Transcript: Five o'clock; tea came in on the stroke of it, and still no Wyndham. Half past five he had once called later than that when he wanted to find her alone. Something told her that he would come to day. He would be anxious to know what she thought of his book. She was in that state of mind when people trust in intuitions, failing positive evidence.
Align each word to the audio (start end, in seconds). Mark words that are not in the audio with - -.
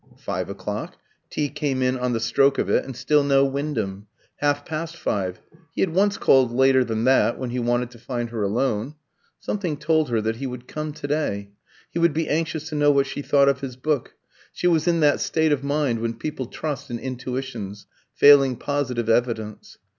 Five 0.17 0.49
o'clock; 0.49 0.97
tea 1.29 1.47
came 1.47 1.83
in 1.83 1.95
on 1.95 2.11
the 2.13 2.19
stroke 2.19 2.57
of 2.57 2.71
it, 2.71 2.85
and 2.85 2.95
still 2.95 3.23
no 3.23 3.45
Wyndham. 3.45 4.07
Half 4.37 4.65
past 4.65 4.97
five 4.97 5.39
he 5.75 5.81
had 5.81 5.93
once 5.93 6.17
called 6.17 6.51
later 6.51 6.83
than 6.83 7.03
that 7.03 7.37
when 7.37 7.51
he 7.51 7.59
wanted 7.59 7.91
to 7.91 7.99
find 7.99 8.31
her 8.31 8.41
alone. 8.41 8.95
Something 9.39 9.77
told 9.77 10.09
her 10.09 10.19
that 10.19 10.37
he 10.37 10.47
would 10.47 10.67
come 10.67 10.91
to 10.91 11.05
day. 11.07 11.51
He 11.91 11.99
would 11.99 12.13
be 12.15 12.27
anxious 12.27 12.67
to 12.69 12.75
know 12.75 12.89
what 12.89 13.05
she 13.05 13.21
thought 13.21 13.47
of 13.47 13.61
his 13.61 13.75
book. 13.75 14.15
She 14.51 14.65
was 14.65 14.87
in 14.87 15.01
that 15.01 15.21
state 15.21 15.51
of 15.51 15.63
mind 15.63 15.99
when 15.99 16.15
people 16.15 16.47
trust 16.47 16.89
in 16.89 16.97
intuitions, 16.97 17.85
failing 18.11 18.55
positive 18.55 19.07
evidence. 19.07 19.77